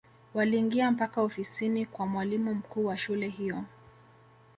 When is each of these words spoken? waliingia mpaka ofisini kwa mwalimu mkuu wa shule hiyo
waliingia 0.33 0.91
mpaka 0.91 1.21
ofisini 1.21 1.85
kwa 1.85 2.05
mwalimu 2.05 2.55
mkuu 2.55 2.85
wa 2.85 2.97
shule 2.97 3.29
hiyo 3.29 3.63